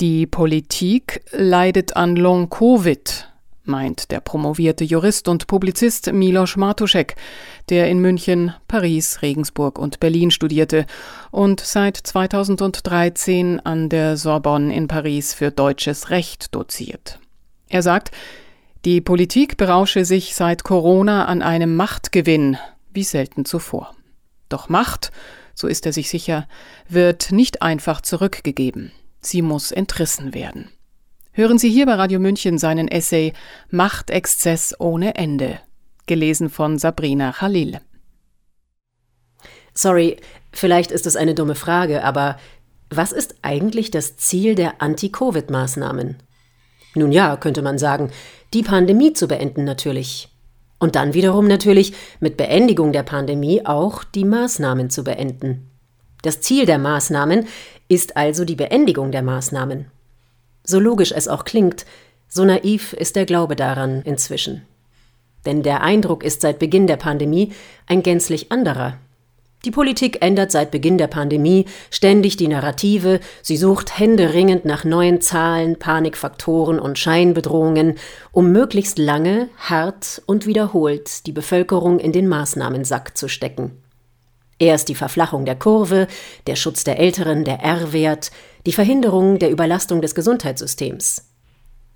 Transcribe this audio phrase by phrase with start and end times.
[0.00, 3.28] Die Politik leidet an Long-Covid,
[3.64, 7.16] meint der promovierte Jurist und Publizist Milos Martuszek,
[7.68, 10.86] der in München, Paris, Regensburg und Berlin studierte
[11.30, 17.18] und seit 2013 an der Sorbonne in Paris für deutsches Recht doziert.
[17.68, 18.10] Er sagt,
[18.86, 22.56] die Politik berausche sich seit Corona an einem Machtgewinn,
[22.94, 23.94] wie selten zuvor.
[24.48, 25.12] Doch Macht,
[25.54, 26.48] so ist er sich sicher,
[26.88, 28.92] wird nicht einfach zurückgegeben.
[29.20, 30.70] Sie muss entrissen werden.
[31.32, 33.32] Hören Sie hier bei Radio München seinen Essay
[33.70, 35.60] Machtexzess ohne Ende,
[36.06, 37.80] gelesen von Sabrina Khalil.
[39.74, 40.16] Sorry,
[40.52, 42.38] vielleicht ist es eine dumme Frage, aber
[42.90, 46.16] was ist eigentlich das Ziel der Anti-Covid-Maßnahmen?
[46.96, 48.10] Nun ja, könnte man sagen,
[48.52, 50.28] die Pandemie zu beenden natürlich.
[50.80, 55.69] Und dann wiederum natürlich mit Beendigung der Pandemie auch die Maßnahmen zu beenden.
[56.22, 57.46] Das Ziel der Maßnahmen
[57.88, 59.86] ist also die Beendigung der Maßnahmen.
[60.64, 61.86] So logisch es auch klingt,
[62.28, 64.62] so naiv ist der Glaube daran inzwischen.
[65.46, 67.52] Denn der Eindruck ist seit Beginn der Pandemie
[67.86, 68.98] ein gänzlich anderer.
[69.64, 75.20] Die Politik ändert seit Beginn der Pandemie ständig die Narrative, sie sucht händeringend nach neuen
[75.20, 77.96] Zahlen, Panikfaktoren und Scheinbedrohungen,
[78.32, 83.72] um möglichst lange, hart und wiederholt die Bevölkerung in den Maßnahmensack zu stecken.
[84.60, 86.06] Erst die Verflachung der Kurve,
[86.46, 88.30] der Schutz der Älteren, der R-Wert,
[88.66, 91.30] die Verhinderung der Überlastung des Gesundheitssystems.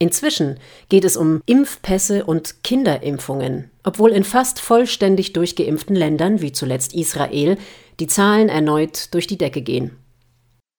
[0.00, 6.94] Inzwischen geht es um Impfpässe und Kinderimpfungen, obwohl in fast vollständig durchgeimpften Ländern, wie zuletzt
[6.94, 7.58] Israel,
[8.00, 9.96] die Zahlen erneut durch die Decke gehen.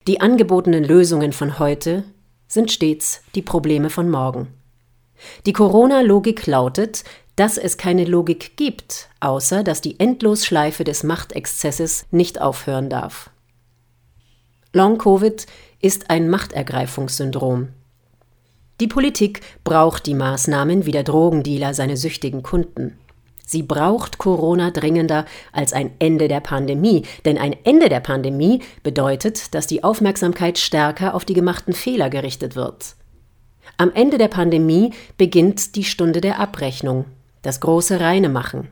[0.06, 2.04] Die angebotenen Lösungen von heute
[2.48, 4.48] sind stets die Probleme von morgen.
[5.46, 7.04] Die Corona-Logik lautet,
[7.40, 13.30] dass es keine Logik gibt, außer dass die Endlosschleife des Machtexzesses nicht aufhören darf.
[14.74, 15.46] Long-Covid
[15.80, 17.70] ist ein Machtergreifungssyndrom.
[18.82, 22.98] Die Politik braucht die Maßnahmen wie der Drogendealer seine süchtigen Kunden.
[23.46, 29.56] Sie braucht Corona dringender als ein Ende der Pandemie, denn ein Ende der Pandemie bedeutet,
[29.56, 32.96] dass die Aufmerksamkeit stärker auf die gemachten Fehler gerichtet wird.
[33.78, 37.06] Am Ende der Pandemie beginnt die Stunde der Abrechnung,
[37.42, 38.70] das große Reinemachen.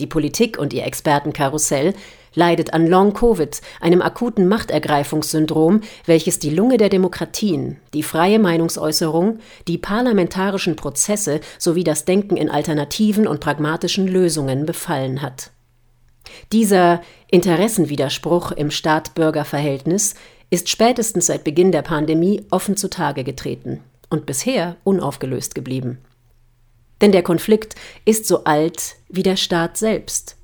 [0.00, 1.92] Die Politik und ihr Expertenkarussell
[2.34, 9.78] leidet an Long-Covid, einem akuten Machtergreifungssyndrom, welches die Lunge der Demokratien, die freie Meinungsäußerung, die
[9.78, 15.50] parlamentarischen Prozesse sowie das Denken in alternativen und pragmatischen Lösungen befallen hat.
[16.52, 20.14] Dieser Interessenwiderspruch im Staat-Bürger-Verhältnis
[20.50, 23.80] ist spätestens seit Beginn der Pandemie offen zutage getreten
[24.10, 25.98] und bisher unaufgelöst geblieben.
[27.00, 30.36] Denn der Konflikt ist so alt wie der Staat selbst.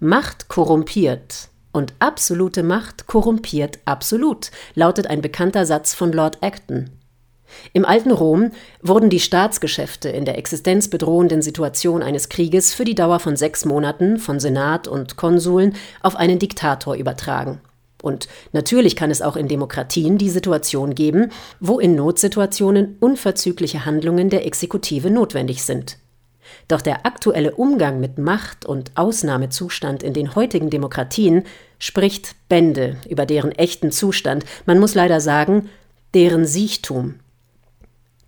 [0.00, 6.90] Macht korrumpiert und absolute Macht korrumpiert absolut, lautet ein bekannter Satz von Lord Acton.
[7.72, 8.50] Im alten Rom
[8.82, 14.18] wurden die Staatsgeschäfte in der existenzbedrohenden Situation eines Krieges für die Dauer von sechs Monaten
[14.18, 17.60] von Senat und Konsuln auf einen Diktator übertragen.
[18.02, 24.30] Und natürlich kann es auch in Demokratien die Situation geben, wo in Notsituationen unverzügliche Handlungen
[24.30, 25.98] der Exekutive notwendig sind.
[26.68, 31.44] Doch der aktuelle Umgang mit Macht und Ausnahmezustand in den heutigen Demokratien
[31.78, 35.68] spricht Bände über deren echten Zustand, man muss leider sagen,
[36.14, 37.20] deren Siechtum.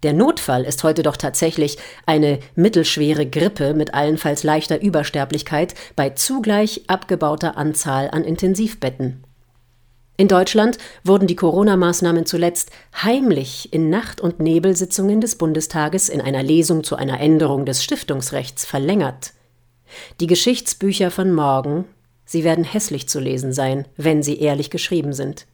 [0.02, 1.76] Der Notfall ist heute doch tatsächlich
[2.06, 9.24] eine mittelschwere Grippe mit allenfalls leichter Übersterblichkeit bei zugleich abgebauter Anzahl an Intensivbetten.
[10.20, 12.70] In Deutschland wurden die Corona-Maßnahmen zuletzt
[13.02, 18.66] heimlich in Nacht- und Nebelsitzungen des Bundestages in einer Lesung zu einer Änderung des Stiftungsrechts
[18.66, 19.32] verlängert.
[20.20, 21.86] Die Geschichtsbücher von morgen,
[22.26, 25.46] sie werden hässlich zu lesen sein, wenn sie ehrlich geschrieben sind.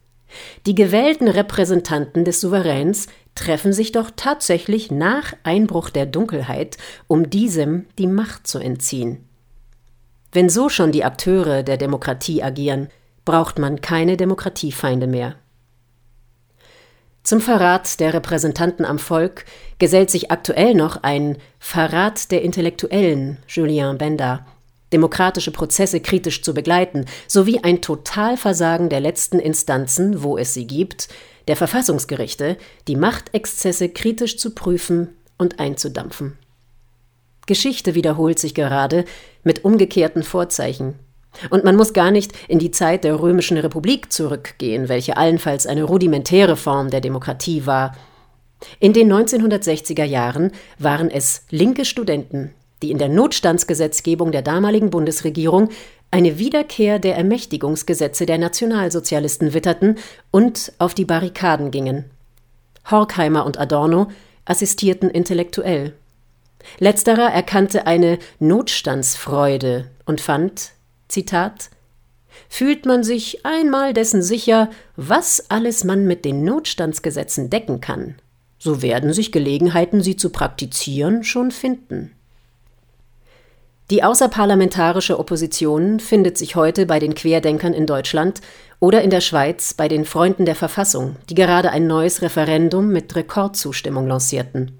[0.65, 6.75] Die gewählten Repräsentanten des Souveräns treffen sich doch tatsächlich nach Einbruch der Dunkelheit,
[7.07, 9.29] um diesem die Macht zu entziehen.
[10.33, 12.89] Wenn so schon die Akteure der Demokratie agieren,
[13.27, 15.35] braucht man keine Demokratiefeinde mehr.
[17.23, 19.43] Zum Verrat der Repräsentanten am Volk
[19.79, 24.47] gesellt sich aktuell noch ein Verrat der Intellektuellen, Julien Benda,
[24.93, 31.09] demokratische Prozesse kritisch zu begleiten, sowie ein Totalversagen der letzten Instanzen, wo es sie gibt,
[31.49, 32.55] der Verfassungsgerichte,
[32.87, 36.37] die Machtexzesse kritisch zu prüfen und einzudampfen.
[37.45, 39.03] Geschichte wiederholt sich gerade
[39.43, 40.97] mit umgekehrten Vorzeichen.
[41.49, 45.83] Und man muss gar nicht in die Zeit der Römischen Republik zurückgehen, welche allenfalls eine
[45.83, 47.95] rudimentäre Form der Demokratie war.
[48.79, 55.69] In den 1960er Jahren waren es linke Studenten, die in der Notstandsgesetzgebung der damaligen Bundesregierung
[56.09, 59.97] eine Wiederkehr der Ermächtigungsgesetze der Nationalsozialisten witterten
[60.31, 62.05] und auf die Barrikaden gingen.
[62.89, 64.07] Horkheimer und Adorno
[64.45, 65.93] assistierten intellektuell.
[66.79, 70.71] Letzterer erkannte eine Notstandsfreude und fand,
[71.07, 71.69] Zitat,
[72.49, 78.15] fühlt man sich einmal dessen sicher, was alles man mit den Notstandsgesetzen decken kann,
[78.59, 82.11] so werden sich Gelegenheiten, sie zu praktizieren, schon finden.
[83.89, 88.41] Die außerparlamentarische Opposition findet sich heute bei den Querdenkern in Deutschland
[88.81, 93.15] oder in der Schweiz bei den Freunden der Verfassung, die gerade ein neues Referendum mit
[93.15, 94.77] Rekordzustimmung lancierten.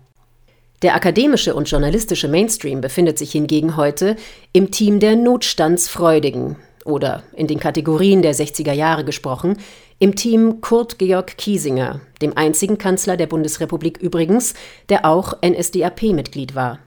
[0.83, 4.15] Der akademische und journalistische Mainstream befindet sich hingegen heute
[4.53, 9.57] im Team der Notstandsfreudigen oder in den Kategorien der 60er Jahre gesprochen,
[9.97, 14.53] im Team Kurt Georg Kiesinger, dem einzigen Kanzler der Bundesrepublik übrigens,
[14.89, 16.77] der auch NSDAP-Mitglied war.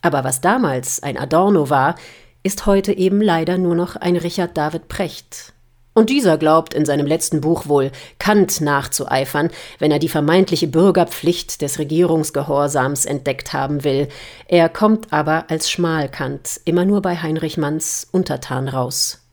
[0.00, 1.96] Aber was damals ein Adorno war,
[2.42, 5.52] ist heute eben leider nur noch ein Richard David Precht.
[5.98, 7.90] Und dieser glaubt in seinem letzten Buch wohl
[8.20, 9.50] Kant nachzueifern,
[9.80, 14.06] wenn er die vermeintliche Bürgerpflicht des Regierungsgehorsams entdeckt haben will.
[14.46, 19.26] Er kommt aber als Schmalkant immer nur bei Heinrich Manns Untertan raus.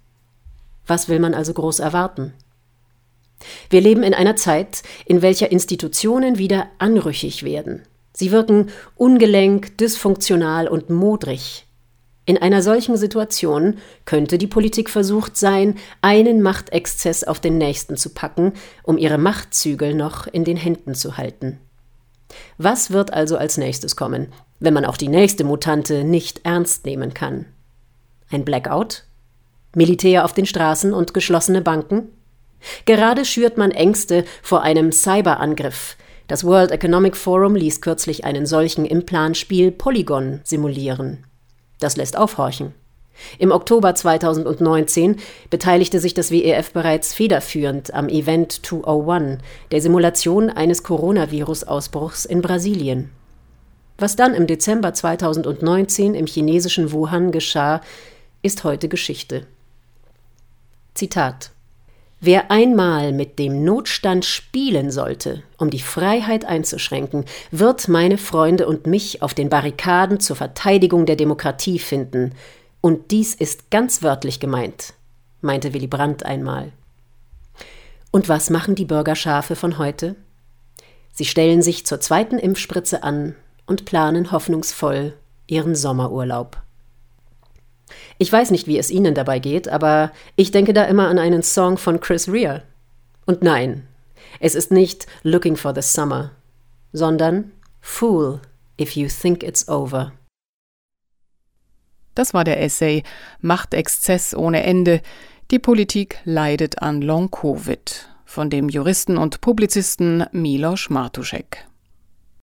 [0.87, 2.33] Was will man also groß erwarten?
[3.69, 7.83] Wir leben in einer Zeit, in welcher Institutionen wieder anrüchig werden.
[8.11, 11.64] Sie wirken ungelenk, dysfunktional und modrig.
[12.25, 18.09] In einer solchen Situation könnte die Politik versucht sein, einen Machtexzess auf den nächsten zu
[18.09, 21.59] packen, um ihre Machtzügel noch in den Händen zu halten.
[22.57, 27.13] Was wird also als nächstes kommen, wenn man auch die nächste Mutante nicht ernst nehmen
[27.13, 27.45] kann?
[28.31, 29.03] Ein Blackout?
[29.75, 32.09] Militär auf den Straßen und geschlossene Banken?
[32.85, 35.95] Gerade schürt man Ängste vor einem Cyberangriff,
[36.27, 41.23] das World Economic Forum ließ kürzlich einen solchen im Planspiel Polygon simulieren.
[41.85, 42.73] Das lässt aufhorchen.
[43.37, 45.17] Im Oktober 2019
[45.51, 53.11] beteiligte sich das WEF bereits federführend am Event 201, der Simulation eines Coronavirus-Ausbruchs in Brasilien.
[53.99, 57.81] Was dann im Dezember 2019 im chinesischen Wuhan geschah,
[58.41, 59.45] ist heute Geschichte.
[60.95, 61.51] Zitat
[62.21, 68.87] Wer einmal mit dem Notstand spielen sollte, um die Freiheit einzuschränken, wird meine Freunde und
[68.87, 72.33] mich auf den Barrikaden zur Verteidigung der Demokratie finden.
[72.81, 74.93] Und dies ist ganz wörtlich gemeint,
[75.41, 76.71] meinte Willy Brandt einmal.
[78.11, 80.15] Und was machen die Bürgerschafe von heute?
[81.11, 83.35] Sie stellen sich zur zweiten Impfspritze an
[83.65, 85.13] und planen hoffnungsvoll
[85.47, 86.61] ihren Sommerurlaub.
[88.17, 91.43] Ich weiß nicht, wie es Ihnen dabei geht, aber ich denke da immer an einen
[91.43, 92.63] Song von Chris Rea.
[93.25, 93.87] Und nein,
[94.39, 96.31] es ist nicht Looking for the Summer,
[96.93, 97.51] sondern
[97.81, 98.41] Fool
[98.79, 100.11] if you think it's over.
[102.15, 103.03] Das war der Essay
[103.41, 105.01] Machtexzess ohne Ende.
[105.51, 111.67] Die Politik leidet an Long-Covid von dem Juristen und Publizisten Milos Martuszek.